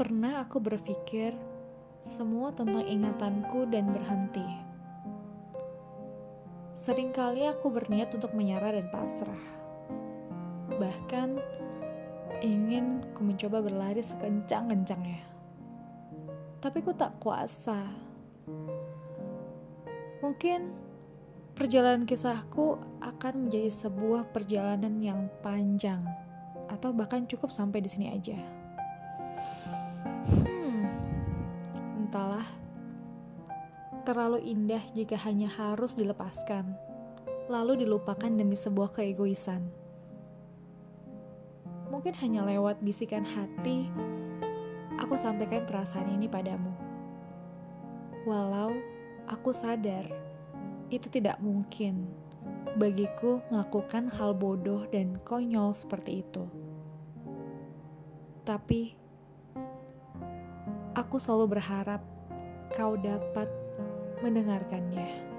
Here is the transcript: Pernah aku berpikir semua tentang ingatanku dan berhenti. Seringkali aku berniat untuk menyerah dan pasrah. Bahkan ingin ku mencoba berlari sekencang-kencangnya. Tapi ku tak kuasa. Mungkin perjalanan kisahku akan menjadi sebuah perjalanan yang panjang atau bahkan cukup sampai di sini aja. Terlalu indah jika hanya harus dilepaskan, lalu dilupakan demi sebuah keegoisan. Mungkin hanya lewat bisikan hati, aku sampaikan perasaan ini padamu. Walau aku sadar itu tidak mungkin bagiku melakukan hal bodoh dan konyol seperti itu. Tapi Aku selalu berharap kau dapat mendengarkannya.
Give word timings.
Pernah 0.00 0.48
aku 0.48 0.64
berpikir 0.64 1.36
semua 2.00 2.56
tentang 2.56 2.88
ingatanku 2.88 3.68
dan 3.68 3.92
berhenti. 3.92 4.48
Seringkali 6.72 7.44
aku 7.44 7.68
berniat 7.68 8.08
untuk 8.16 8.32
menyerah 8.32 8.80
dan 8.80 8.88
pasrah. 8.88 9.44
Bahkan 10.72 11.36
ingin 12.40 13.04
ku 13.12 13.28
mencoba 13.28 13.60
berlari 13.60 14.00
sekencang-kencangnya. 14.00 15.20
Tapi 16.64 16.80
ku 16.80 16.96
tak 16.96 17.20
kuasa. 17.20 17.84
Mungkin 20.24 20.72
perjalanan 21.52 22.08
kisahku 22.08 22.80
akan 23.04 23.52
menjadi 23.52 23.68
sebuah 23.68 24.32
perjalanan 24.32 24.96
yang 25.04 25.28
panjang 25.44 26.00
atau 26.72 26.88
bahkan 26.96 27.28
cukup 27.28 27.52
sampai 27.52 27.84
di 27.84 27.92
sini 27.92 28.08
aja. 28.08 28.59
Terlalu 34.10 34.42
indah 34.42 34.82
jika 34.90 35.14
hanya 35.22 35.46
harus 35.46 35.94
dilepaskan, 35.94 36.74
lalu 37.46 37.86
dilupakan 37.86 38.26
demi 38.26 38.58
sebuah 38.58 38.90
keegoisan. 38.90 39.70
Mungkin 41.94 42.18
hanya 42.18 42.42
lewat 42.42 42.82
bisikan 42.82 43.22
hati, 43.22 43.86
aku 44.98 45.14
sampaikan 45.14 45.62
perasaan 45.62 46.10
ini 46.10 46.26
padamu. 46.26 46.74
Walau 48.26 48.74
aku 49.30 49.54
sadar 49.54 50.10
itu 50.90 51.06
tidak 51.06 51.38
mungkin 51.38 52.10
bagiku 52.82 53.38
melakukan 53.46 54.10
hal 54.10 54.34
bodoh 54.34 54.90
dan 54.90 55.22
konyol 55.22 55.70
seperti 55.70 56.26
itu. 56.26 56.50
Tapi 58.42 58.98
Aku 60.98 61.22
selalu 61.22 61.54
berharap 61.54 62.02
kau 62.74 62.98
dapat 62.98 63.46
mendengarkannya. 64.22 65.29